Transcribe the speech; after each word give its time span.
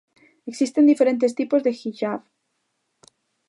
Existen 0.51 0.89
diferentes 0.91 1.35
tipos 1.39 1.63
de 1.65 1.71
hixab. 1.79 2.21